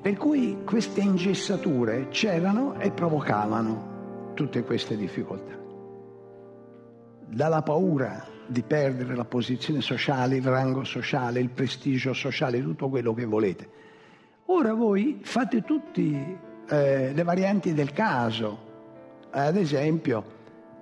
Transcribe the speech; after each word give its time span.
Per 0.00 0.16
cui 0.16 0.58
queste 0.64 1.00
ingessature 1.00 2.08
c'erano 2.08 2.78
e 2.78 2.90
provocavano 2.92 4.32
tutte 4.34 4.62
queste 4.62 4.96
difficoltà. 4.96 5.56
Dalla 7.26 7.62
paura 7.62 8.24
di 8.46 8.62
perdere 8.62 9.14
la 9.14 9.24
posizione 9.24 9.80
sociale, 9.80 10.36
il 10.36 10.46
rango 10.46 10.84
sociale, 10.84 11.40
il 11.40 11.50
prestigio 11.50 12.12
sociale, 12.12 12.62
tutto 12.62 12.88
quello 12.88 13.12
che 13.12 13.24
volete. 13.24 13.68
Ora 14.46 14.72
voi 14.72 15.18
fate 15.22 15.62
tutte 15.62 16.00
eh, 16.68 17.12
le 17.12 17.22
varianti 17.24 17.74
del 17.74 17.92
caso, 17.92 18.66
ad 19.30 19.56
esempio, 19.56 20.24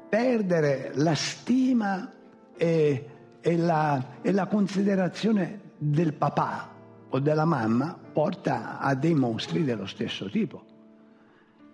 perdere 0.08 0.92
la 0.94 1.14
stima 1.14 2.12
e, 2.56 3.08
e, 3.40 3.56
la, 3.56 4.18
e 4.20 4.30
la 4.30 4.46
considerazione 4.46 5.60
del 5.78 6.12
papà 6.12 6.74
o 7.16 7.18
della 7.18 7.44
mamma 7.44 7.96
porta 8.12 8.78
a 8.78 8.94
dei 8.94 9.14
mostri 9.14 9.64
dello 9.64 9.86
stesso 9.86 10.28
tipo. 10.30 10.64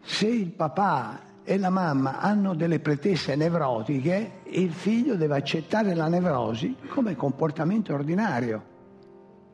Se 0.03 0.27
il 0.27 0.51
papà 0.51 1.31
e 1.45 1.59
la 1.59 1.71
mamma 1.71 2.21
hanno 2.21 2.55
delle 2.55 2.79
pretese 2.79 3.35
nevrotiche, 3.35 4.41
il 4.45 4.73
figlio 4.73 5.17
deve 5.17 5.37
accettare 5.37 5.95
la 5.95 6.09
nevrosi 6.09 6.77
come 6.89 7.17
comportamento 7.17 7.93
ordinario. 7.93 8.71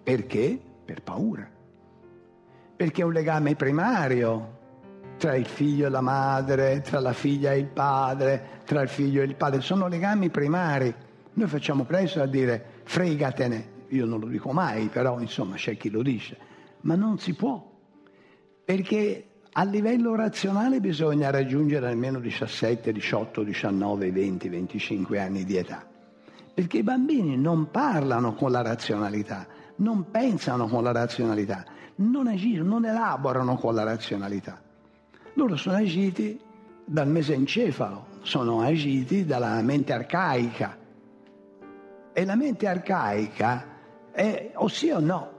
Perché? 0.03 0.61
Per 0.85 1.03
paura. 1.03 1.49
Perché 2.77 3.03
è 3.03 3.05
un 3.05 3.13
legame 3.13 3.57
primario 3.57 4.57
tra 5.19 5.35
il 5.35 5.47
figlio 5.47 5.87
e 5.87 5.91
la 5.91 6.01
madre, 6.01 6.81
tra 6.81 7.01
la 7.01 7.13
figlia 7.13 7.53
e 7.53 7.59
il 7.59 7.67
padre, 7.67 8.63
tra 8.65 8.83
il 8.83 8.89
figlio 8.89 9.23
e 9.23 9.25
il 9.25 9.35
padre. 9.35 9.61
Sono 9.61 9.89
legami 9.89 10.31
primari. 10.31 10.95
Noi 11.33 11.49
facciamo 11.49 11.85
presto 11.85 12.23
a 12.23 12.27
dire 12.27 12.83
fregatene. 12.85 13.77
Io 13.89 14.07
non 14.07 14.21
lo 14.21 14.27
dico 14.27 14.53
mai, 14.53 14.89
però 14.89 15.21
insomma 15.21 15.57
c'è 15.57 15.77
chi 15.77 15.91
lo 15.91 16.03
dice. 16.03 16.37
Ma 16.83 16.95
non 16.95 17.19
si 17.19 17.35
può. 17.35 17.65
Perché 18.65 19.29
a 19.53 19.65
livello 19.65 20.15
razionale 20.15 20.79
bisogna 20.81 21.31
raggiungere 21.31 21.89
almeno 21.89 22.21
17, 22.21 22.93
18, 22.93 23.43
19, 23.43 24.13
20, 24.13 24.49
25 24.49 25.19
anni 25.19 25.45
di 25.45 25.57
età. 25.57 25.87
Perché 26.55 26.79
i 26.79 26.83
bambini 26.83 27.37
non 27.37 27.71
parlano 27.71 28.35
con 28.35 28.51
la 28.51 28.63
razionalità, 28.63 29.47
non 29.77 30.11
pensano 30.11 30.69
con 30.69 30.83
la 30.83 30.93
razionalità, 30.93 31.65
non 31.97 32.27
agiscono, 32.27 32.69
non 32.69 32.85
elaborano 32.85 33.57
con 33.57 33.75
la 33.75 33.85
razionalità. 33.85 34.61
Loro 35.35 35.57
sono 35.57 35.77
agiti 35.77 36.39
dal 36.85 37.09
mesencefalo, 37.09 38.07
sono 38.23 38.61
agiti 38.61 39.25
dalla 39.25 39.61
mente 39.63 39.93
arcaica. 39.93 40.77
E 42.13 42.25
la 42.25 42.35
mente 42.35 42.67
arcaica 42.67 43.78
è 44.19 44.51
sì 44.67 44.91
o 44.91 44.99
no, 44.99 45.31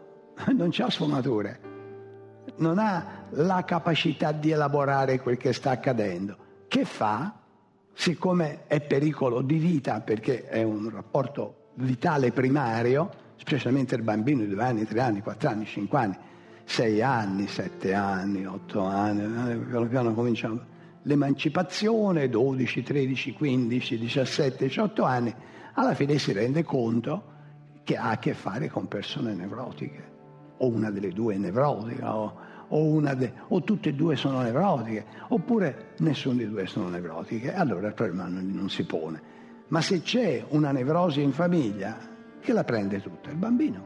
non 0.56 0.69
c'ha 0.72 0.90
sfumature, 0.90 1.59
non 2.56 2.79
ha 2.79 3.25
la 3.31 3.66
capacità 3.66 4.31
di 4.31 4.51
elaborare 4.51 5.19
quel 5.19 5.35
che 5.35 5.51
sta 5.51 5.72
accadendo. 5.72 6.38
Che 6.69 6.85
fa? 6.85 7.34
Siccome 7.94 8.67
è 8.67 8.79
pericolo 8.79 9.41
di 9.41 9.57
vita, 9.57 10.00
perché 10.00 10.45
è 10.45 10.63
un 10.63 10.90
rapporto 10.90 11.72
vitale 11.73 12.31
primario, 12.31 13.09
specialmente 13.35 13.95
il 13.95 14.01
bambino 14.01 14.44
di 14.44 14.53
due 14.53 14.63
anni, 14.63 14.85
tre 14.85 15.01
anni, 15.01 15.22
quattro 15.22 15.50
anni, 15.50 15.66
cinque 15.66 16.00
anni, 16.00 16.17
sei 16.63 17.01
anni, 17.01 17.47
sette 17.47 17.94
anni, 17.94 18.46
otto 18.46 18.81
anni, 18.81 19.57
piano 19.66 19.88
piano 19.88 20.13
cominciamo. 20.13 20.61
L'emancipazione, 21.01 22.29
12, 22.29 22.81
13, 22.81 23.34
15, 23.34 24.00
17, 24.00 24.67
18 24.67 25.03
anni, 25.03 25.35
alla 25.73 25.94
fine 25.96 26.17
si 26.17 26.31
rende 26.31 26.63
conto 26.63 27.38
che 27.89 27.97
ha 27.97 28.11
a 28.11 28.19
che 28.19 28.35
fare 28.35 28.69
con 28.69 28.88
persone 28.88 29.33
nevrotiche, 29.33 30.11
o 30.57 30.67
una 30.67 30.91
delle 30.91 31.09
due 31.09 31.33
è 31.33 31.38
nevrotica, 31.39 32.16
o, 32.16 32.35
o, 32.67 33.01
de, 33.01 33.33
o 33.47 33.63
tutte 33.63 33.90
e 33.90 33.93
due 33.93 34.16
sono 34.16 34.41
nevrotiche, 34.41 35.05
oppure 35.29 35.93
nessuno 35.97 36.35
di 36.35 36.47
due 36.47 36.67
sono 36.67 36.87
nevrotiche, 36.90 37.52
allora 37.52 37.87
il 37.87 37.96
problema 37.96 38.28
non, 38.28 38.47
non 38.53 38.69
si 38.69 38.85
pone. 38.85 39.19
Ma 39.69 39.81
se 39.81 40.03
c'è 40.03 40.46
una 40.49 40.72
nevrosi 40.72 41.23
in 41.23 41.31
famiglia, 41.31 41.97
chi 42.40 42.52
la 42.52 42.64
prende 42.64 43.02
tutta? 43.02 43.31
Il 43.31 43.37
bambino. 43.37 43.84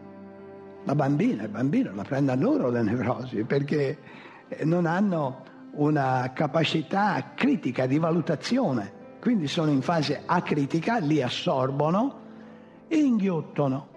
La 0.84 0.96
bambina, 0.96 1.44
il 1.44 1.50
bambino 1.50 1.96
la 1.96 2.04
prendono 2.04 2.42
loro 2.42 2.70
le 2.70 2.82
nevrosi 2.82 3.46
perché 3.46 3.98
non 4.64 4.86
hanno 4.86 5.44
una 5.76 6.30
capacità 6.34 7.32
critica 7.36 7.86
di 7.86 8.00
valutazione, 8.00 8.92
quindi 9.22 9.48
sono 9.48 9.72
in 9.72 9.82
fase 9.82 10.24
acritica, 10.26 10.98
li 10.98 11.22
assorbono 11.22 12.20
e 12.90 12.98
inghiottono 12.98 13.92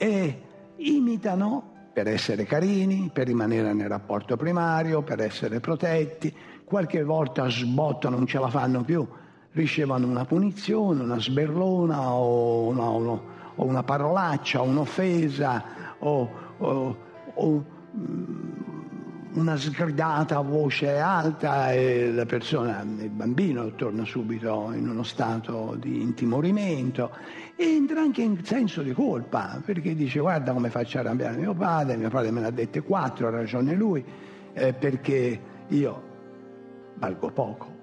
e 0.00 0.42
imitano. 0.76 1.90
Per 1.92 2.08
essere 2.08 2.44
carini, 2.44 3.10
per 3.12 3.26
rimanere 3.26 3.74
nel 3.74 3.88
rapporto 3.88 4.38
primario, 4.38 5.02
per 5.02 5.20
essere 5.20 5.60
protetti, 5.60 6.34
qualche 6.64 7.02
volta 7.02 7.50
sbottano, 7.50 8.16
non 8.16 8.26
ce 8.26 8.38
la 8.38 8.48
fanno 8.48 8.82
più, 8.82 9.06
ricevono 9.52 10.06
una 10.06 10.24
punizione, 10.24 11.02
una 11.02 11.20
sberlona 11.20 12.12
o 12.12 12.68
una, 12.68 12.88
o 12.88 13.22
una 13.56 13.82
parolaccia, 13.82 14.62
un'offesa 14.62 15.64
o, 15.98 16.30
o, 16.56 16.96
o 17.34 17.64
una 19.32 19.56
sgridata 19.56 20.38
a 20.38 20.40
voce 20.40 20.98
alta 20.98 21.72
e 21.72 22.10
la 22.10 22.26
persona, 22.26 22.80
il 22.80 23.10
bambino 23.10 23.74
torna 23.74 24.04
subito 24.04 24.72
in 24.72 24.88
uno 24.88 25.02
stato 25.02 25.76
di 25.78 26.00
intimorimento 26.00 27.10
entra 27.62 28.00
anche 28.00 28.22
in 28.22 28.42
senso 28.44 28.82
di 28.82 28.92
colpa 28.92 29.60
perché 29.64 29.94
dice 29.94 30.20
guarda 30.20 30.52
come 30.52 30.70
faccio 30.70 30.98
a 30.98 31.00
arrabbiare 31.00 31.36
mio 31.36 31.54
padre, 31.54 31.96
mio 31.96 32.08
padre 32.08 32.30
me 32.30 32.40
ne 32.40 32.46
ha 32.46 32.50
dette 32.50 32.80
quattro, 32.82 33.26
ha 33.26 33.30
ragione 33.30 33.74
lui, 33.74 34.04
eh, 34.52 34.72
perché 34.72 35.40
io 35.68 36.02
valgo 36.94 37.30
poco. 37.30 37.78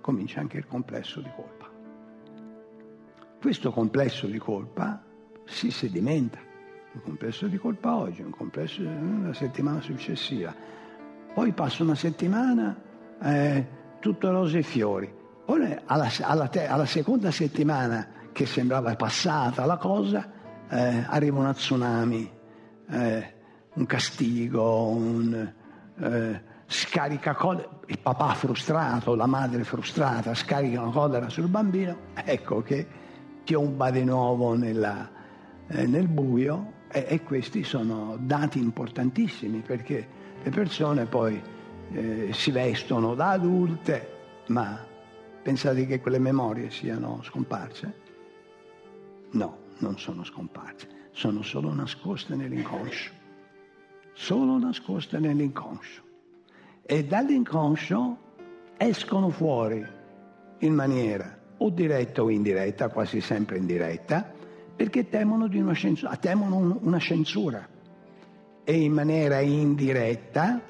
Comincia 0.00 0.40
anche 0.40 0.58
il 0.58 0.66
complesso 0.66 1.20
di 1.20 1.30
colpa. 1.34 1.68
Questo 3.40 3.70
complesso 3.70 4.26
di 4.26 4.38
colpa 4.38 5.02
si 5.44 5.70
sedimenta 5.70 6.38
un 6.92 7.02
complesso 7.02 7.46
di 7.46 7.56
colpa 7.56 7.94
oggi, 7.94 8.22
un 8.22 8.30
complesso 8.30 8.82
la 8.82 9.32
settimana 9.32 9.80
successiva. 9.80 10.54
Poi 11.32 11.52
passa 11.52 11.84
una 11.84 11.94
settimana 11.94 12.76
eh, 13.22 13.66
tutto 14.00 14.30
rose 14.30 14.58
e 14.58 14.62
fiori. 14.62 15.12
Poi 15.44 15.76
alla, 15.86 16.08
alla, 16.22 16.48
te, 16.48 16.66
alla, 16.66 16.86
seconda 16.86 17.30
settimana 17.30 18.19
che 18.32 18.46
sembrava 18.46 18.94
passata 18.96 19.64
la 19.64 19.76
cosa, 19.76 20.30
eh, 20.68 21.04
arriva 21.06 21.38
una 21.38 21.52
tsunami, 21.52 22.30
eh, 22.90 23.34
un 23.74 23.86
castigo, 23.86 24.86
un 24.88 25.52
eh, 25.98 26.42
scarica 26.66 27.34
collera, 27.34 27.68
il 27.86 27.98
papà 27.98 28.34
frustrato, 28.34 29.14
la 29.14 29.26
madre 29.26 29.64
frustrata, 29.64 30.34
scaricano 30.34 30.90
collera 30.90 31.28
sul 31.28 31.48
bambino, 31.48 31.96
ecco 32.24 32.62
che 32.62 32.86
piomba 33.42 33.90
di 33.90 34.04
nuovo 34.04 34.54
nella, 34.54 35.08
eh, 35.66 35.86
nel 35.86 36.06
buio 36.06 36.72
e, 36.88 37.06
e, 37.08 37.22
questi 37.22 37.64
sono 37.64 38.16
dati 38.20 38.58
importantissimi 38.58 39.60
perché 39.60 40.06
le 40.42 40.50
persone 40.50 41.06
poi 41.06 41.40
eh, 41.92 42.28
si 42.32 42.50
vestono 42.50 43.14
da 43.14 43.30
adulte, 43.30 44.18
ma 44.48 44.78
pensate 45.42 45.86
che 45.86 46.00
quelle 46.00 46.18
memorie 46.18 46.70
siano 46.70 47.20
scomparse? 47.22 48.08
No, 49.32 49.58
non 49.78 49.98
sono 49.98 50.24
scomparse, 50.24 50.88
sono 51.12 51.42
solo 51.42 51.72
nascoste 51.72 52.34
nell'inconscio, 52.34 53.10
solo 54.12 54.58
nascoste 54.58 55.18
nell'inconscio. 55.18 56.02
E 56.82 57.04
dall'inconscio 57.04 58.18
escono 58.76 59.30
fuori 59.30 59.86
in 60.58 60.74
maniera 60.74 61.38
o 61.58 61.70
diretta 61.70 62.22
o 62.22 62.30
indiretta, 62.30 62.88
quasi 62.88 63.20
sempre 63.20 63.58
indiretta, 63.58 64.32
perché 64.74 65.08
temono, 65.08 65.48
una 65.52 65.74
censura, 65.74 66.16
temono 66.16 66.78
una 66.80 66.98
censura. 66.98 67.68
E 68.64 68.80
in 68.80 68.92
maniera 68.92 69.40
indiretta 69.40 70.60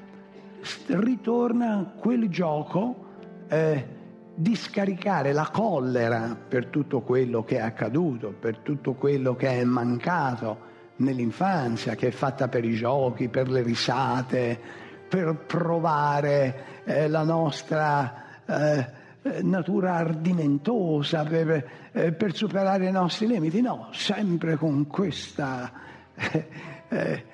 ritorna 0.87 1.93
quel 1.97 2.29
gioco 2.29 3.05
eh, 3.47 3.99
di 4.33 4.55
scaricare 4.55 5.33
la 5.33 5.49
collera 5.51 6.35
per 6.47 6.67
tutto 6.67 7.01
quello 7.01 7.43
che 7.43 7.57
è 7.57 7.61
accaduto, 7.61 8.33
per 8.37 8.59
tutto 8.59 8.93
quello 8.93 9.35
che 9.35 9.49
è 9.49 9.63
mancato 9.63 10.69
nell'infanzia, 10.97 11.95
che 11.95 12.07
è 12.07 12.11
fatta 12.11 12.47
per 12.47 12.63
i 12.63 12.73
giochi, 12.73 13.27
per 13.27 13.49
le 13.49 13.61
risate, 13.61 14.59
per 15.07 15.43
provare 15.45 16.83
eh, 16.85 17.07
la 17.07 17.23
nostra... 17.23 18.43
Eh, 18.45 18.99
natura 19.43 19.97
ardimentosa 19.97 21.23
per, 21.23 21.89
eh, 21.91 22.11
per, 22.11 22.33
superare 22.33 22.87
i 22.87 22.91
nostri 22.91 23.27
limiti, 23.27 23.61
no, 23.61 23.89
sempre 23.91 24.55
con 24.55 24.87
questa 24.87 25.71
eh, 26.15 26.47
eh, 26.89 27.25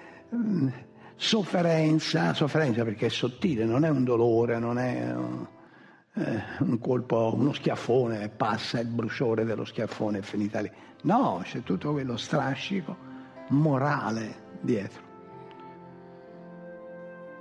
sofferenza, 1.16 2.34
sofferenza 2.34 2.84
perché 2.84 3.06
è 3.06 3.10
sottile, 3.10 3.64
non 3.64 3.86
è 3.86 3.90
un 3.90 4.04
dolore, 4.04 4.60
non 4.60 4.78
è 4.78 5.16
eh, 6.18 6.44
un 6.60 6.80
colpo, 6.80 7.34
uno 7.36 7.54
schiaffone, 7.54 8.30
passa 8.30 8.80
il 8.80 8.88
bruciore 8.88 9.46
dello 9.46 9.66
schiaffone 9.66 10.20
e 10.20 10.22
finita 10.24 10.62
lì. 10.62 10.72
No, 11.04 11.42
c'è 11.44 11.62
tutto 11.62 11.92
quello 11.92 12.18
strascico 12.18 12.96
morale 13.50 14.36
dietro. 14.62 15.06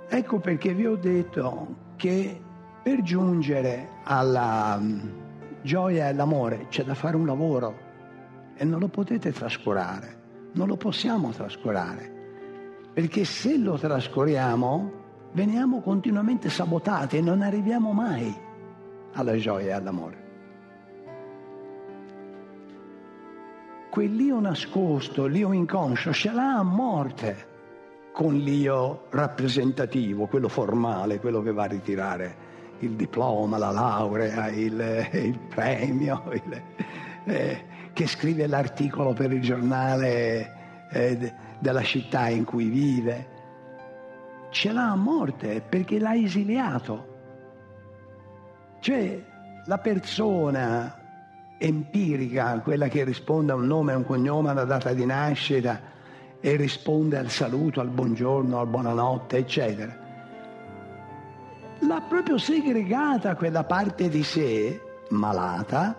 Ecco 0.09 0.39
perché 0.39 0.73
vi 0.73 0.85
ho 0.85 0.95
detto 0.95 1.75
che 1.95 2.39
per 2.83 3.01
giungere 3.01 3.89
alla 4.03 4.77
mm, 4.79 4.99
gioia 5.63 6.05
e 6.05 6.09
all'amore 6.09 6.67
c'è 6.69 6.83
da 6.83 6.93
fare 6.93 7.17
un 7.17 7.25
lavoro 7.25 7.85
e 8.55 8.63
non 8.63 8.79
lo 8.79 8.87
potete 8.87 9.33
trascurare, 9.33 10.49
non 10.53 10.67
lo 10.67 10.77
possiamo 10.77 11.31
trascurare, 11.31 12.89
perché 12.93 13.25
se 13.25 13.57
lo 13.57 13.77
trascuriamo 13.77 15.05
veniamo 15.33 15.81
continuamente 15.81 16.49
sabotati 16.49 17.17
e 17.17 17.21
non 17.21 17.41
arriviamo 17.41 17.91
mai 17.91 18.45
alla 19.17 19.35
gioia 19.37 19.67
e 19.67 19.71
all'amore. 19.71 20.25
Quell'io 23.89 24.39
nascosto, 24.39 25.25
l'io 25.25 25.51
inconscio, 25.51 26.13
ce 26.13 26.31
l'ha 26.31 26.57
a 26.57 26.63
morte 26.63 27.45
con 28.11 28.35
l'io 28.35 29.05
rappresentativo, 29.09 30.27
quello 30.27 30.47
formale, 30.47 31.19
quello 31.19 31.41
che 31.41 31.51
va 31.51 31.63
a 31.63 31.67
ritirare 31.67 32.45
il 32.79 32.91
diploma, 32.91 33.57
la 33.57 33.71
laurea, 33.71 34.49
il, 34.49 35.07
il 35.13 35.39
premio, 35.39 36.23
il, 36.31 36.61
eh, 37.25 37.65
che 37.93 38.07
scrive 38.07 38.45
l'articolo 38.45 39.13
per 39.13 39.31
il 39.31 39.41
giornale 39.41 40.87
eh, 40.91 41.33
della 41.59 41.81
città 41.81 42.27
in 42.27 42.43
cui 42.43 42.69
vive. 42.69 43.35
Ce 44.51 44.71
l'ha 44.71 44.91
a 44.91 44.95
morte 44.95 45.61
perché 45.61 45.99
l'ha 45.99 46.15
esiliato. 46.15 47.16
Cioè 48.79 49.23
la 49.65 49.77
persona 49.77 50.95
empirica, 51.57 52.59
quella 52.59 52.87
che 52.87 53.03
risponde 53.03 53.51
a 53.51 53.55
un 53.55 53.67
nome, 53.67 53.93
a 53.93 53.97
un 53.97 54.05
cognome, 54.05 54.49
alla 54.49 54.65
data 54.65 54.93
di 54.93 55.05
nascita 55.05 55.79
e 56.39 56.55
risponde 56.55 57.17
al 57.17 57.29
saluto, 57.29 57.81
al 57.81 57.89
buongiorno, 57.89 58.59
al 58.59 58.67
buonanotte, 58.67 59.37
eccetera 59.37 60.05
l'ha 61.79 62.01
proprio 62.01 62.37
segregata 62.37 63.35
quella 63.35 63.63
parte 63.63 64.09
di 64.09 64.23
sé 64.23 64.81
malata 65.09 65.95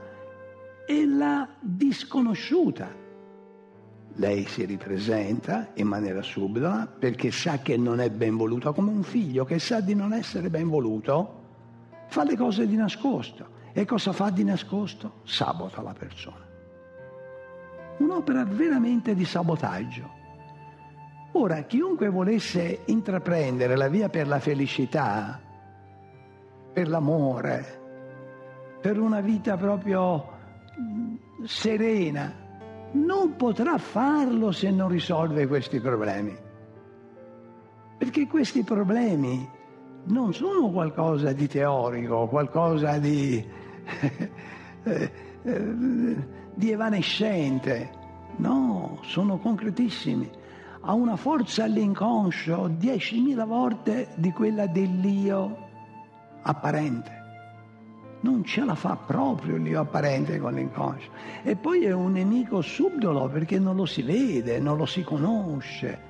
e 0.86 1.06
l'ha 1.06 1.48
disconosciuta. 1.60 3.06
Lei 4.14 4.46
si 4.46 4.64
ripresenta 4.64 5.68
in 5.74 5.86
maniera 5.86 6.22
subdola 6.22 6.88
perché 6.98 7.30
sa 7.30 7.58
che 7.58 7.76
non 7.76 8.00
è 8.00 8.10
ben 8.10 8.36
voluta, 8.36 8.72
come 8.72 8.90
un 8.90 9.04
figlio 9.04 9.44
che 9.44 9.58
sa 9.60 9.80
di 9.80 9.94
non 9.94 10.12
essere 10.12 10.50
ben 10.50 10.68
voluto, 10.68 11.37
fa 12.08 12.24
le 12.24 12.36
cose 12.36 12.66
di 12.66 12.76
nascosto. 12.76 13.56
E 13.72 13.84
cosa 13.84 14.12
fa 14.12 14.30
di 14.30 14.42
nascosto? 14.44 15.20
Sabota 15.24 15.82
la 15.82 15.94
persona. 15.96 16.46
Un'opera 17.98 18.44
veramente 18.44 19.14
di 19.14 19.24
sabotaggio. 19.24 20.16
Ora, 21.32 21.62
chiunque 21.62 22.08
volesse 22.08 22.80
intraprendere 22.86 23.76
la 23.76 23.88
via 23.88 24.08
per 24.08 24.26
la 24.26 24.40
felicità, 24.40 25.40
per 26.72 26.88
l'amore, 26.88 27.80
per 28.80 28.98
una 28.98 29.20
vita 29.20 29.56
proprio 29.56 30.26
mm, 30.80 31.44
serena. 31.44 32.34
Non 32.92 33.36
potrà 33.36 33.76
farlo 33.76 34.50
se 34.50 34.70
non 34.70 34.88
risolve 34.88 35.46
questi 35.46 35.78
problemi. 35.78 36.36
Perché 37.98 38.26
questi 38.26 38.62
problemi 38.62 39.48
non 40.04 40.32
sono 40.32 40.70
qualcosa 40.70 41.32
di 41.32 41.46
teorico, 41.46 42.26
qualcosa 42.28 42.98
di, 42.98 43.44
eh, 44.84 45.10
eh, 45.42 45.76
di 46.54 46.70
evanescente. 46.70 47.90
No, 48.36 48.98
sono 49.02 49.38
concretissimi. 49.38 50.30
Ha 50.80 50.92
una 50.92 51.16
forza 51.16 51.64
all'inconscio 51.64 52.68
10.000 52.68 53.46
volte 53.46 54.08
di 54.14 54.30
quella 54.32 54.66
dell'io 54.66 55.66
apparente. 56.42 57.16
Non 58.20 58.44
ce 58.44 58.64
la 58.64 58.74
fa 58.74 58.96
proprio 58.96 59.56
l'io 59.56 59.80
apparente 59.80 60.38
con 60.38 60.54
l'inconscio. 60.54 61.10
E 61.42 61.56
poi 61.56 61.84
è 61.84 61.92
un 61.92 62.12
nemico 62.12 62.60
subdolo 62.60 63.28
perché 63.28 63.58
non 63.58 63.76
lo 63.76 63.86
si 63.86 64.02
vede, 64.02 64.58
non 64.58 64.76
lo 64.76 64.86
si 64.86 65.02
conosce, 65.02 66.00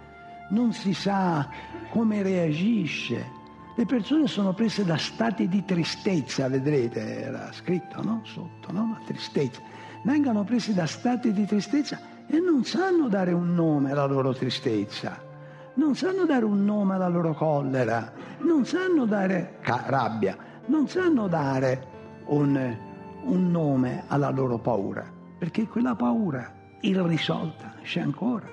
non 0.50 0.72
si 0.72 0.94
sa 0.94 1.48
come 1.90 2.22
reagisce. 2.22 3.36
Le 3.78 3.86
persone 3.86 4.26
sono 4.26 4.54
prese 4.54 4.84
da 4.84 4.96
stati 4.96 5.46
di 5.46 5.64
tristezza, 5.64 6.48
vedrete, 6.48 7.22
era 7.22 7.52
scritto 7.52 8.02
no? 8.02 8.22
sotto, 8.24 8.72
no? 8.72 8.98
la 8.98 9.04
tristezza. 9.06 9.60
Vengono 10.02 10.42
presi 10.42 10.74
da 10.74 10.84
stati 10.84 11.32
di 11.32 11.46
tristezza 11.46 12.00
e 12.26 12.40
non 12.40 12.64
sanno 12.64 13.06
dare 13.06 13.30
un 13.30 13.54
nome 13.54 13.92
alla 13.92 14.06
loro 14.06 14.34
tristezza 14.34 15.26
non 15.74 15.94
sanno 15.94 16.24
dare 16.24 16.44
un 16.44 16.64
nome 16.64 16.96
alla 16.96 17.06
loro 17.06 17.34
collera, 17.34 18.12
non 18.40 18.64
sanno 18.64 19.06
dare 19.06 19.58
rabbia, 19.62 20.36
non 20.66 20.88
sanno 20.88 21.28
dare 21.28 21.86
un, 22.26 22.76
un 23.22 23.50
nome 23.52 24.02
alla 24.08 24.30
loro 24.30 24.58
paura, 24.58 25.08
perché 25.38 25.68
quella 25.68 25.94
paura 25.94 26.52
irrisolta 26.80 27.74
c'è 27.84 28.00
ancora 28.00 28.48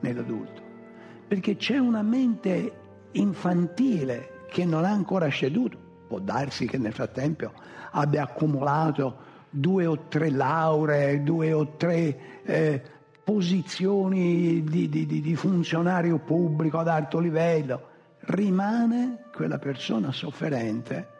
nell'adulto, 0.00 0.62
perché 1.28 1.56
c'è 1.56 1.76
una 1.76 2.00
mente 2.00 2.72
infantile 3.12 4.39
che 4.50 4.64
non 4.66 4.84
ha 4.84 4.90
ancora 4.90 5.30
ceduto. 5.30 5.78
Può 6.08 6.18
darsi 6.18 6.66
che 6.66 6.76
nel 6.76 6.92
frattempo 6.92 7.52
abbia 7.92 8.24
accumulato 8.24 9.28
due 9.48 9.86
o 9.86 10.06
tre 10.08 10.30
lauree, 10.30 11.22
due 11.22 11.52
o 11.52 11.76
tre 11.76 12.42
eh, 12.42 12.82
posizioni 13.24 14.62
di, 14.64 14.88
di, 14.88 15.06
di, 15.06 15.36
funzionario 15.36 16.18
pubblico 16.18 16.78
ad 16.78 16.88
alto 16.88 17.18
livello. 17.18 17.88
Rimane 18.20 19.24
quella 19.32 19.58
persona 19.58 20.12
sofferente 20.12 21.19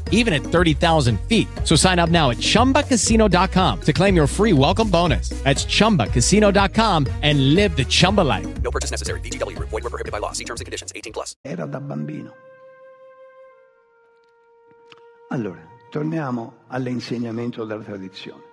even 0.11 0.33
at 0.33 0.43
30,000 0.43 1.19
feet. 1.21 1.47
So 1.63 1.75
sign 1.75 1.97
up 1.97 2.09
now 2.09 2.29
at 2.29 2.37
chumbacasino.com 2.37 3.81
to 3.81 3.93
claim 3.93 4.15
your 4.15 4.27
free 4.27 4.53
welcome 4.53 4.89
bonus. 4.89 5.29
That's 5.43 5.65
chumbacasino.com 5.65 7.07
and 7.23 7.55
live 7.55 7.75
the 7.75 7.85
Chumba 7.85 8.21
life. 8.21 8.61
No 8.61 8.69
purchase 8.69 8.91
necessary. 8.91 9.19
VGW 9.21 9.57
Group. 9.57 9.69
Void 9.69 9.83
were 9.83 9.89
prohibited 9.89 10.11
by 10.11 10.19
law. 10.19 10.31
See 10.33 10.45
terms 10.45 10.61
and 10.61 10.65
conditions. 10.65 10.93
18 10.95 11.11
plus. 11.11 11.35
Era 11.43 11.65
da 11.65 11.79
bambino. 11.79 12.31
Allora, 15.31 15.65
torniamo 15.89 16.63
all'insegnamento 16.67 17.63
della 17.63 17.83
tradizione. 17.83 18.43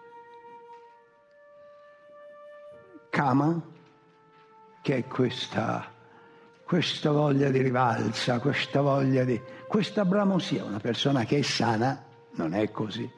Kama, 3.11 3.61
che 4.81 4.97
è 4.99 5.05
questa, 5.09 5.93
questa 6.69 7.11
voglia 7.13 7.49
di 7.49 7.63
rivalsa, 7.63 8.41
questa 8.41 8.83
voglia 8.83 9.25
di... 9.25 9.41
questa 9.67 10.05
bramosia, 10.05 10.65
una 10.65 10.81
persona 10.81 11.25
che 11.25 11.39
è 11.39 11.43
sana 11.43 12.05
non 12.33 12.53
è 12.53 12.71
così. 12.71 13.11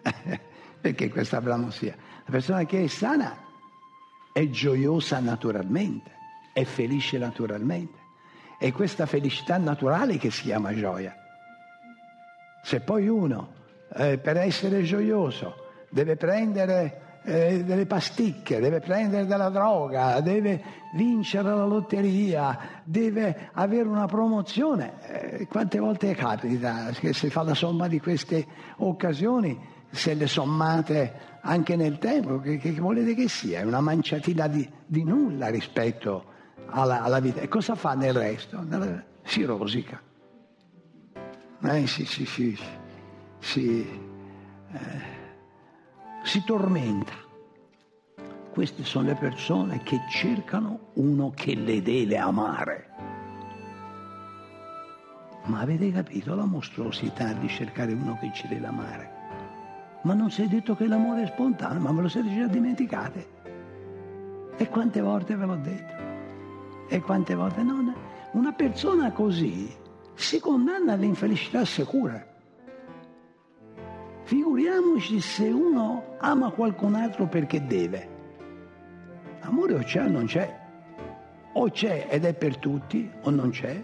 Perché 0.80 1.10
questa 1.10 1.42
bramosia? 1.42 1.94
La 2.24 2.30
persona 2.30 2.64
che 2.64 2.84
è 2.84 2.86
sana 2.86 3.36
è 4.32 4.48
gioiosa 4.48 5.20
naturalmente, 5.20 6.12
è 6.54 6.64
felice 6.64 7.18
naturalmente. 7.18 7.98
È 8.58 8.72
questa 8.72 9.04
felicità 9.04 9.58
naturale 9.58 10.16
che 10.16 10.30
si 10.30 10.44
chiama 10.44 10.74
gioia. 10.74 11.14
Se 12.62 12.80
poi 12.80 13.06
uno, 13.06 13.52
eh, 13.96 14.16
per 14.16 14.38
essere 14.38 14.82
gioioso, 14.82 15.84
deve 15.90 16.16
prendere 16.16 17.02
eh, 17.24 17.64
delle 17.64 17.86
pasticche, 17.86 18.60
deve 18.60 18.80
prendere 18.80 19.26
della 19.26 19.48
droga, 19.48 20.20
deve 20.20 20.62
vincere 20.94 21.48
la 21.48 21.64
lotteria, 21.64 22.82
deve 22.84 23.50
avere 23.52 23.88
una 23.88 24.06
promozione. 24.06 24.92
Eh, 25.06 25.46
quante 25.46 25.78
volte 25.78 26.14
capita 26.14 26.90
che 26.92 27.12
si 27.12 27.30
fa 27.30 27.42
la 27.42 27.54
somma 27.54 27.88
di 27.88 27.98
queste 27.98 28.46
occasioni, 28.76 29.58
se 29.90 30.14
le 30.14 30.26
sommate 30.26 31.32
anche 31.40 31.76
nel 31.76 31.98
tempo, 31.98 32.40
che, 32.40 32.58
che 32.58 32.72
volete 32.72 33.14
che 33.14 33.28
sia? 33.28 33.60
È 33.60 33.64
una 33.64 33.80
manciatina 33.80 34.46
di, 34.46 34.68
di 34.84 35.02
nulla 35.02 35.48
rispetto 35.48 36.26
alla, 36.66 37.02
alla, 37.02 37.20
vita. 37.20 37.40
E 37.40 37.48
cosa 37.48 37.74
fa 37.74 37.94
nel 37.94 38.12
resto? 38.12 38.62
Si 39.22 39.44
rosica. 39.44 40.00
Eh, 41.62 41.86
si, 41.86 42.04
si, 42.04 42.26
si, 42.26 42.58
si 43.38 43.88
eh, 44.72 45.22
si 46.24 46.42
tormenta. 46.42 47.12
Queste 48.50 48.82
sono 48.82 49.08
le 49.08 49.14
persone 49.14 49.82
che 49.82 50.00
cercano 50.10 50.90
uno 50.94 51.30
che 51.34 51.54
le 51.54 51.82
deve 51.82 52.16
amare. 52.16 52.88
Ma 55.44 55.60
avete 55.60 55.92
capito 55.92 56.34
la 56.34 56.46
mostruosità 56.46 57.34
di 57.34 57.48
cercare 57.48 57.92
uno 57.92 58.16
che 58.18 58.30
ci 58.32 58.48
deve 58.48 58.66
amare? 58.66 59.12
Ma 60.02 60.14
non 60.14 60.30
si 60.30 60.42
è 60.42 60.46
detto 60.46 60.74
che 60.74 60.86
l'amore 60.86 61.24
è 61.24 61.26
spontaneo, 61.26 61.80
ma 61.80 61.92
ve 61.92 62.02
lo 62.02 62.08
siete 62.08 62.34
già 62.34 62.46
dimenticate. 62.46 63.28
E 64.56 64.68
quante 64.68 65.00
volte 65.02 65.36
ve 65.36 65.44
l'ho 65.44 65.56
detto? 65.56 65.94
E 66.88 67.00
quante 67.00 67.34
volte 67.34 67.62
no? 67.62 67.94
Una 68.32 68.52
persona 68.52 69.12
così 69.12 69.70
si 70.14 70.40
condanna 70.40 70.94
all'infelicità 70.94 71.64
sicura. 71.64 72.32
Figuriamoci 74.22 75.20
se 75.20 75.48
uno 75.48 76.13
ama 76.24 76.50
qualcun 76.50 76.94
altro 76.94 77.26
perché 77.26 77.66
deve. 77.66 78.08
Amore 79.40 79.74
o 79.74 79.78
c'è 79.78 80.02
o 80.02 80.08
non 80.08 80.24
c'è. 80.24 80.62
O 81.52 81.70
c'è 81.70 82.06
ed 82.08 82.24
è 82.24 82.34
per 82.34 82.56
tutti 82.56 83.10
o 83.22 83.30
non 83.30 83.50
c'è. 83.50 83.82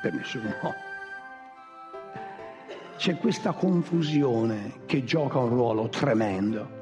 Per 0.00 0.12
nessuno. 0.12 0.50
C'è 2.96 3.16
questa 3.18 3.52
confusione 3.52 4.80
che 4.86 5.04
gioca 5.04 5.38
un 5.38 5.50
ruolo 5.50 5.88
tremendo. 5.88 6.74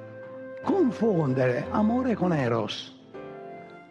Confondere 0.63 1.67
amore 1.71 2.15
con 2.15 2.33
eros. 2.33 2.93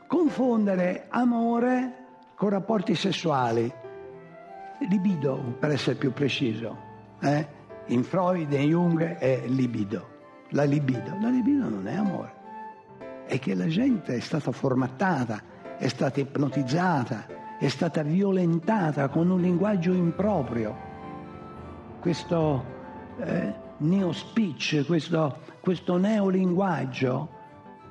Confondere 0.07 1.07
amore 1.09 1.95
con 2.35 2.49
rapporti 2.49 2.95
sessuali. 2.95 3.71
Libido, 4.79 5.55
per 5.59 5.71
essere 5.71 5.95
più 5.95 6.13
preciso. 6.13 6.91
Eh? 7.19 7.61
in 7.87 8.03
Freud 8.03 8.51
e 8.53 8.63
Jung 8.63 9.17
è 9.17 9.43
libido. 9.45 10.12
La 10.53 10.63
libido. 10.65 11.17
La 11.19 11.29
libido 11.29 11.67
non 11.67 11.87
è 11.87 11.95
amore. 11.95 12.41
È 13.25 13.39
che 13.39 13.55
la 13.55 13.67
gente 13.67 14.15
è 14.15 14.19
stata 14.19 14.51
formattata, 14.51 15.41
è 15.77 15.87
stata 15.87 16.19
ipnotizzata, 16.19 17.25
è 17.57 17.67
stata 17.67 18.03
violentata 18.03 19.07
con 19.09 19.31
un 19.31 19.41
linguaggio 19.41 19.93
improprio. 19.93 20.91
Questo 21.99 22.63
eh, 23.19 23.53
neo-speech, 23.77 24.85
questo, 24.85 25.39
questo 25.59 25.97
neolinguaggio, 25.97 27.29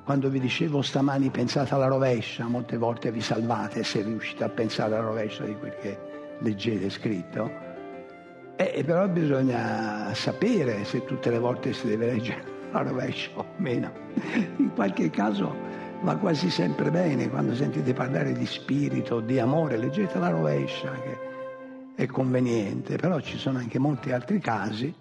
quando 0.05 0.29
vi 0.29 0.39
dicevo 0.39 0.81
stamani 0.81 1.29
pensate 1.29 1.73
alla 1.73 1.87
rovescia, 1.87 2.47
molte 2.47 2.77
volte 2.77 3.11
vi 3.11 3.21
salvate 3.21 3.83
se 3.83 4.03
riuscite 4.03 4.45
a 4.45 4.49
pensare 4.49 4.95
alla 4.95 5.05
rovescia 5.05 5.43
di 5.43 5.55
quel 5.57 5.75
che 5.81 5.97
leggete 6.39 6.89
scritto 6.89 7.71
eh, 8.55 8.83
però 8.85 9.07
bisogna 9.07 10.13
sapere 10.13 10.83
se 10.83 11.03
tutte 11.05 11.31
le 11.31 11.39
volte 11.39 11.73
si 11.73 11.87
deve 11.87 12.05
leggere 12.05 12.52
la 12.73 12.81
rovescia 12.81 13.29
o 13.35 13.45
meno. 13.57 13.91
In 14.57 14.71
qualche 14.73 15.09
caso 15.09 15.55
va 16.01 16.17
quasi 16.17 16.49
sempre 16.49 16.91
bene 16.91 17.29
quando 17.29 17.55
sentite 17.55 17.93
parlare 17.93 18.33
di 18.33 18.45
spirito, 18.45 19.21
di 19.21 19.39
amore, 19.39 19.77
leggete 19.77 20.19
la 20.19 20.29
rovescia 20.29 20.91
che 20.91 21.17
è 21.95 22.05
conveniente, 22.07 22.97
però 22.97 23.19
ci 23.21 23.37
sono 23.37 23.59
anche 23.59 23.79
molti 23.79 24.11
altri 24.11 24.39
casi 24.39 24.93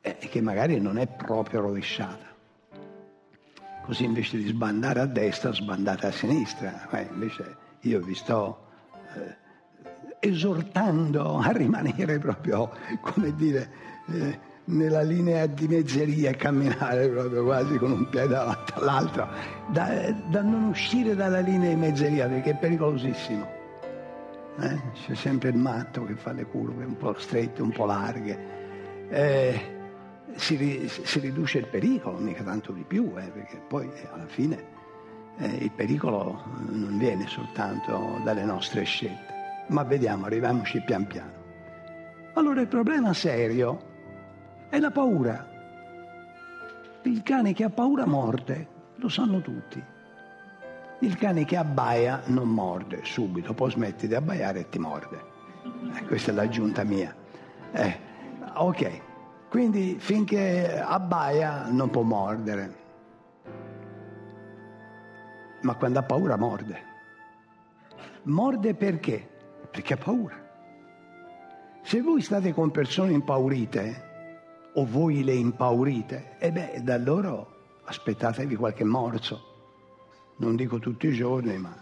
eh, 0.00 0.16
che 0.18 0.40
magari 0.40 0.78
non 0.78 0.98
è 0.98 1.06
proprio 1.06 1.60
rovesciata. 1.60 2.26
Così 3.82 4.04
invece 4.04 4.36
di 4.36 4.46
sbandare 4.46 5.00
a 5.00 5.06
destra, 5.06 5.52
sbandate 5.52 6.06
a 6.06 6.12
sinistra. 6.12 6.88
Eh, 6.90 7.08
invece 7.10 7.56
io 7.80 8.00
vi 8.00 8.14
sto... 8.14 8.66
Eh, 9.14 9.46
esortando 10.20 11.38
a 11.38 11.50
rimanere 11.52 12.18
proprio, 12.18 12.72
come 13.00 13.34
dire, 13.34 13.70
eh, 14.08 14.38
nella 14.68 15.02
linea 15.02 15.46
di 15.46 15.66
mezzeria 15.66 16.30
e 16.30 16.36
camminare 16.36 17.08
proprio 17.08 17.44
quasi 17.44 17.76
con 17.78 17.92
un 17.92 18.08
piede 18.08 18.28
davanti 18.28 18.72
all'altro, 18.74 19.28
da, 19.68 20.14
da, 20.28 20.42
non 20.42 20.64
uscire 20.64 21.14
dalla 21.14 21.40
linea 21.40 21.70
di 21.70 21.76
mezzeria 21.76 22.26
perché 22.28 22.50
è 22.50 22.56
pericolosissimo. 22.56 23.56
Eh? 24.60 24.80
C'è 25.06 25.14
sempre 25.14 25.50
il 25.50 25.56
matto 25.56 26.04
che 26.04 26.14
fa 26.16 26.32
le 26.32 26.44
curve 26.44 26.84
un 26.84 26.96
po' 26.96 27.14
strette, 27.18 27.62
un 27.62 27.70
po' 27.70 27.86
larghe. 27.86 28.56
Eh, 29.08 29.76
si, 30.34 30.88
si, 30.88 31.18
riduce 31.20 31.58
il 31.58 31.66
pericolo, 31.66 32.18
mica 32.18 32.42
tanto 32.42 32.72
di 32.72 32.84
più, 32.86 33.12
eh, 33.16 33.28
perché 33.28 33.60
poi 33.66 33.86
eh, 33.86 34.08
alla 34.12 34.26
fine 34.26 34.64
eh, 35.38 35.46
il 35.46 35.70
pericolo 35.70 36.42
non 36.68 36.98
viene 36.98 37.26
soltanto 37.26 38.20
dalle 38.24 38.44
nostre 38.44 38.84
scelte 38.84 39.36
ma 39.68 39.82
vediamo, 39.82 40.26
arriviamoci 40.26 40.80
pian 40.80 41.06
piano. 41.06 41.36
Allora 42.34 42.60
il 42.60 42.68
problema 42.68 43.12
serio 43.12 43.87
è 44.68 44.78
la 44.78 44.90
paura. 44.90 45.46
Il 47.02 47.22
cane 47.22 47.52
che 47.52 47.64
ha 47.64 47.70
paura 47.70 48.06
morde, 48.06 48.68
lo 48.96 49.08
sanno 49.08 49.40
tutti. 49.40 49.82
Il 51.00 51.16
cane 51.16 51.44
che 51.44 51.56
abbaia 51.56 52.22
non 52.26 52.48
morde 52.48 53.04
subito, 53.04 53.54
poi 53.54 53.70
smetti 53.70 54.08
di 54.08 54.14
abbaiare 54.14 54.60
e 54.60 54.68
ti 54.68 54.78
morde. 54.78 55.24
Eh, 55.94 56.04
questa 56.04 56.32
è 56.32 56.34
l'aggiunta 56.34 56.84
mia. 56.84 57.14
Eh, 57.72 57.98
ok, 58.54 59.00
quindi 59.48 59.96
finché 59.98 60.80
abbaia 60.80 61.68
non 61.70 61.90
può 61.90 62.02
mordere, 62.02 62.74
ma 65.62 65.74
quando 65.74 65.98
ha 65.98 66.02
paura 66.02 66.36
morde. 66.36 66.86
Morde 68.24 68.74
perché? 68.74 69.36
perché 69.70 69.94
ha 69.94 69.96
paura. 69.96 70.46
Se 71.82 72.00
voi 72.00 72.20
state 72.20 72.52
con 72.52 72.70
persone 72.70 73.12
impaurite 73.12 74.07
o 74.78 74.86
voi 74.86 75.24
le 75.24 75.34
impaurite, 75.34 76.36
e 76.38 76.52
beh, 76.52 76.82
da 76.84 76.98
loro 76.98 77.80
aspettatevi 77.84 78.54
qualche 78.54 78.84
morso. 78.84 79.46
non 80.36 80.54
dico 80.54 80.78
tutti 80.78 81.08
i 81.08 81.12
giorni, 81.12 81.58
ma 81.58 81.74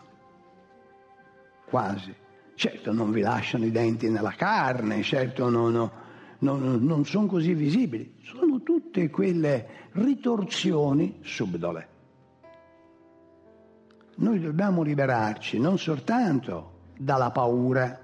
quasi. 1.68 2.14
Certo 2.54 2.90
non 2.90 3.10
vi 3.10 3.20
lasciano 3.20 3.66
i 3.66 3.70
denti 3.70 4.08
nella 4.08 4.32
carne, 4.34 5.02
certo 5.02 5.50
non, 5.50 5.90
non, 6.38 6.78
non 6.80 7.04
sono 7.04 7.26
così 7.26 7.52
visibili, 7.52 8.16
sono 8.22 8.62
tutte 8.62 9.10
quelle 9.10 9.68
ritorsioni 9.92 11.18
subdole. 11.20 11.88
Noi 14.16 14.40
dobbiamo 14.40 14.80
liberarci 14.80 15.58
non 15.58 15.76
soltanto 15.76 16.92
dalla 16.96 17.30
paura, 17.30 18.00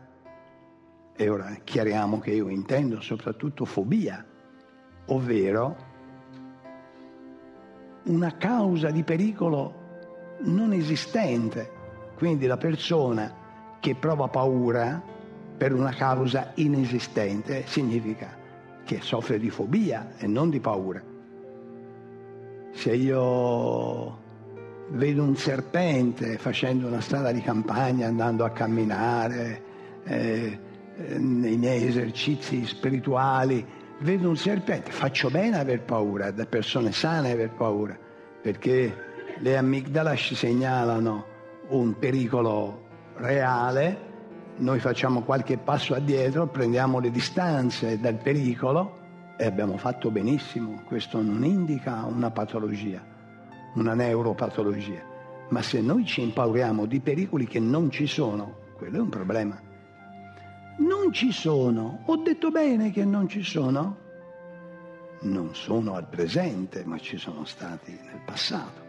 e 1.16 1.28
ora 1.30 1.56
chiariamo 1.64 2.20
che 2.20 2.32
io 2.32 2.48
intendo 2.48 3.00
soprattutto 3.00 3.64
fobia, 3.64 4.26
ovvero 5.06 5.76
una 8.04 8.36
causa 8.36 8.90
di 8.90 9.02
pericolo 9.02 9.80
non 10.40 10.72
esistente. 10.72 11.80
Quindi 12.16 12.46
la 12.46 12.56
persona 12.56 13.34
che 13.80 13.94
prova 13.94 14.28
paura 14.28 15.02
per 15.56 15.72
una 15.72 15.92
causa 15.92 16.52
inesistente 16.54 17.64
significa 17.66 18.36
che 18.84 19.00
soffre 19.00 19.38
di 19.38 19.50
fobia 19.50 20.14
e 20.18 20.26
non 20.26 20.50
di 20.50 20.60
paura. 20.60 21.02
Se 22.72 22.94
io 22.94 24.18
vedo 24.90 25.22
un 25.22 25.36
serpente 25.36 26.38
facendo 26.38 26.86
una 26.86 27.00
strada 27.00 27.32
di 27.32 27.40
campagna, 27.40 28.06
andando 28.06 28.44
a 28.44 28.50
camminare, 28.50 29.62
eh, 30.04 30.58
eh, 30.96 31.18
nei 31.18 31.56
miei 31.56 31.86
esercizi 31.86 32.66
spirituali, 32.66 33.64
vedo 34.02 34.28
un 34.28 34.36
serpente, 34.36 34.90
faccio 34.90 35.30
bene 35.30 35.58
aver 35.58 35.82
paura, 35.82 36.30
da 36.30 36.44
persone 36.46 36.92
sane 36.92 37.32
aver 37.32 37.50
paura, 37.50 37.98
perché 38.40 38.94
le 39.38 39.56
amigdala 39.56 40.14
ci 40.14 40.34
segnalano 40.34 41.24
un 41.68 41.98
pericolo 41.98 42.86
reale, 43.16 44.10
noi 44.56 44.78
facciamo 44.80 45.22
qualche 45.22 45.56
passo 45.56 45.94
addietro, 45.94 46.48
prendiamo 46.48 46.98
le 46.98 47.10
distanze 47.10 47.98
dal 47.98 48.16
pericolo 48.16 48.98
e 49.36 49.46
abbiamo 49.46 49.76
fatto 49.76 50.10
benissimo, 50.10 50.82
questo 50.86 51.22
non 51.22 51.44
indica 51.44 52.04
una 52.04 52.30
patologia 52.30 53.10
una 53.74 53.94
neuropatologia. 53.94 55.10
Ma 55.48 55.62
se 55.62 55.80
noi 55.80 56.04
ci 56.04 56.22
impauriamo 56.22 56.86
di 56.86 57.00
pericoli 57.00 57.46
che 57.46 57.60
non 57.60 57.90
ci 57.90 58.06
sono, 58.06 58.58
quello 58.76 58.98
è 58.98 59.00
un 59.00 59.08
problema. 59.08 59.60
Non 60.82 61.12
ci 61.12 61.30
sono. 61.30 62.00
Ho 62.06 62.16
detto 62.16 62.50
bene 62.50 62.90
che 62.90 63.04
non 63.04 63.28
ci 63.28 63.44
sono? 63.44 63.98
Non 65.20 65.54
sono 65.54 65.94
al 65.94 66.08
presente, 66.08 66.82
ma 66.84 66.98
ci 66.98 67.18
sono 67.18 67.44
stati 67.44 67.92
nel 67.92 68.20
passato. 68.24 68.80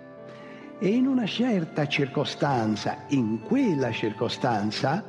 E 0.79 0.87
in 0.87 1.05
una 1.05 1.27
certa 1.27 1.87
circostanza, 1.87 3.03
in 3.09 3.41
quella 3.43 3.91
circostanza, 3.91 5.03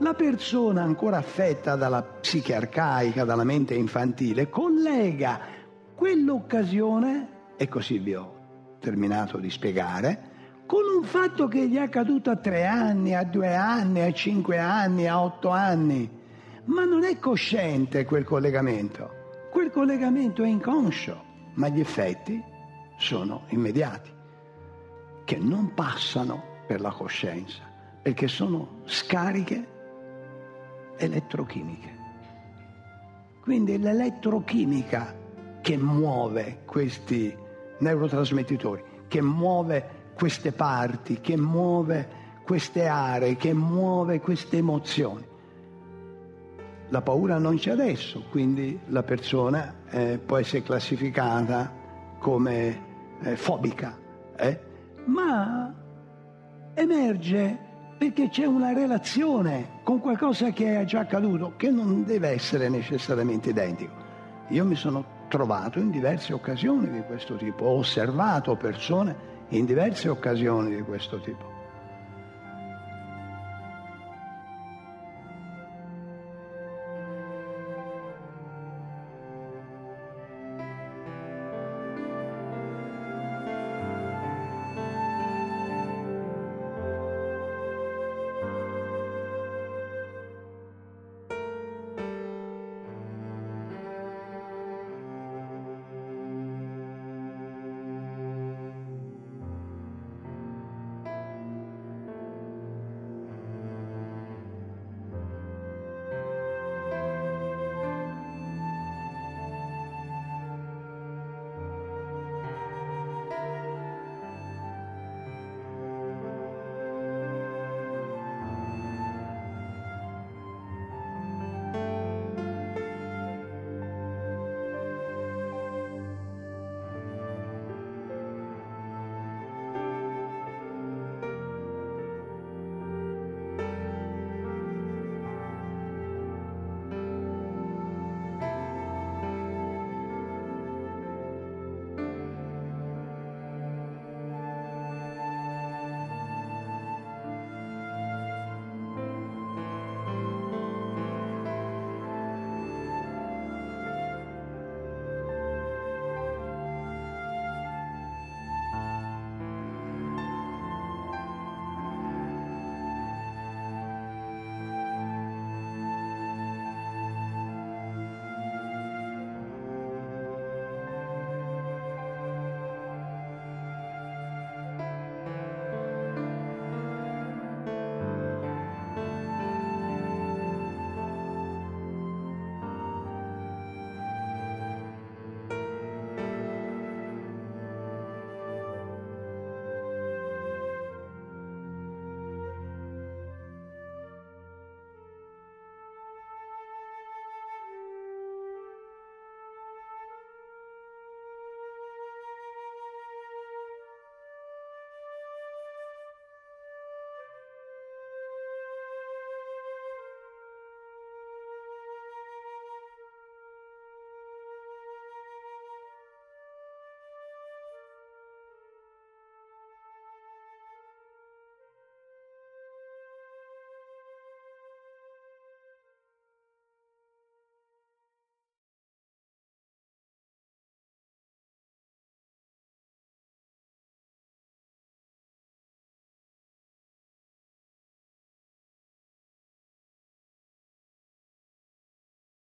la 0.00 0.12
persona 0.12 0.82
ancora 0.82 1.16
affetta 1.16 1.76
dalla 1.76 2.02
psiche 2.02 2.54
arcaica, 2.54 3.24
dalla 3.24 3.44
mente 3.44 3.74
infantile, 3.74 4.50
collega 4.50 5.40
quell'occasione, 5.94 7.28
e 7.56 7.68
così 7.68 7.98
vi 7.98 8.14
ho 8.14 8.34
terminato 8.80 9.38
di 9.38 9.48
spiegare, 9.48 10.36
con 10.66 10.82
un 10.84 11.02
fatto 11.04 11.48
che 11.48 11.66
gli 11.66 11.76
è 11.76 11.80
accaduto 11.80 12.28
a 12.28 12.36
tre 12.36 12.66
anni, 12.66 13.14
a 13.14 13.24
due 13.24 13.54
anni, 13.54 14.02
a 14.02 14.12
cinque 14.12 14.58
anni, 14.58 15.08
a 15.08 15.22
otto 15.22 15.48
anni, 15.48 16.16
ma 16.68 16.84
non 16.84 17.04
è 17.04 17.18
cosciente 17.18 18.04
quel 18.04 18.24
collegamento. 18.24 19.16
Quel 19.50 19.70
collegamento 19.70 20.42
è 20.42 20.48
inconscio, 20.48 21.24
ma 21.54 21.68
gli 21.68 21.80
effetti 21.80 22.42
sono 22.98 23.44
immediati, 23.48 24.10
che 25.24 25.36
non 25.36 25.72
passano 25.74 26.42
per 26.66 26.80
la 26.80 26.90
coscienza, 26.90 27.62
perché 28.02 28.28
sono 28.28 28.80
scariche 28.84 29.66
elettrochimiche. 30.98 31.96
Quindi 33.40 33.78
l'elettrochimica 33.78 35.14
che 35.62 35.76
muove 35.78 36.62
questi 36.66 37.34
neurotrasmettitori, 37.78 38.82
che 39.08 39.22
muove 39.22 39.96
queste 40.14 40.52
parti, 40.52 41.20
che 41.20 41.36
muove 41.38 42.16
queste 42.44 42.86
aree, 42.86 43.36
che 43.36 43.54
muove 43.54 44.20
queste 44.20 44.58
emozioni. 44.58 45.36
La 46.90 47.02
paura 47.02 47.38
non 47.38 47.56
c'è 47.56 47.70
adesso, 47.70 48.24
quindi 48.30 48.78
la 48.86 49.02
persona 49.02 49.74
eh, 49.90 50.18
può 50.18 50.38
essere 50.38 50.62
classificata 50.62 51.70
come 52.18 52.86
eh, 53.22 53.36
fobica, 53.36 53.96
eh? 54.36 54.60
ma 55.04 55.74
emerge 56.74 57.58
perché 57.98 58.28
c'è 58.28 58.44
una 58.44 58.72
relazione 58.72 59.80
con 59.82 60.00
qualcosa 60.00 60.50
che 60.50 60.80
è 60.80 60.84
già 60.84 61.00
accaduto, 61.00 61.54
che 61.56 61.70
non 61.70 62.04
deve 62.04 62.28
essere 62.28 62.68
necessariamente 62.68 63.50
identico. 63.50 63.92
Io 64.48 64.64
mi 64.64 64.76
sono 64.76 65.26
trovato 65.28 65.78
in 65.78 65.90
diverse 65.90 66.32
occasioni 66.32 66.90
di 66.90 67.02
questo 67.02 67.34
tipo, 67.34 67.64
ho 67.64 67.78
osservato 67.78 68.56
persone 68.56 69.36
in 69.48 69.64
diverse 69.64 70.08
occasioni 70.08 70.74
di 70.74 70.82
questo 70.82 71.20
tipo. 71.20 71.57